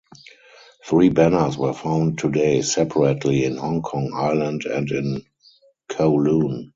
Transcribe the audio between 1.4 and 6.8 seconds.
were found today separately in Hong Kong Island and in Kowloon.